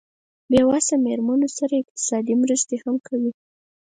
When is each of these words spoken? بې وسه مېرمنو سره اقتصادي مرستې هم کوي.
بې 0.49 0.61
وسه 0.69 0.93
مېرمنو 1.05 1.47
سره 1.57 1.73
اقتصادي 1.81 2.33
مرستې 2.41 2.75
هم 2.83 2.95
کوي. 3.07 3.31